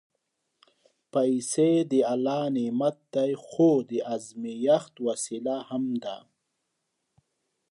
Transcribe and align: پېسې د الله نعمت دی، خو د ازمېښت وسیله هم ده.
پېسې 1.13 1.71
د 1.91 1.93
الله 2.13 2.43
نعمت 2.57 2.97
دی، 3.13 3.31
خو 3.45 3.69
د 3.89 3.91
ازمېښت 4.13 4.93
وسیله 5.07 5.57
هم 5.69 5.85
ده. 6.03 6.17